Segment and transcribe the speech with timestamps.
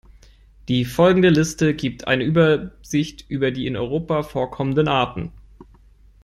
[0.67, 5.31] Die folgende Liste gibt eine Übersicht über die in Europa vorkommenden Arten.